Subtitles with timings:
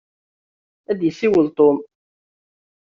[0.91, 1.77] Ad d-yessiwel Tom.